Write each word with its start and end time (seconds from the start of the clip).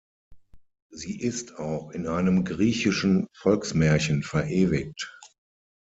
Sie 0.89 1.19
ist 1.21 1.57
auch 1.59 1.91
in 1.91 2.07
einem 2.07 2.43
griechischen 2.43 3.27
Volksmärchen 3.35 4.23
verewigt. 4.23 5.15